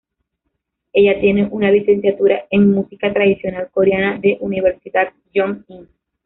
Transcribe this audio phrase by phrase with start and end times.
[0.93, 5.89] Ella tiene una licenciatura en música tradicional coreana de Universidad Yong-In.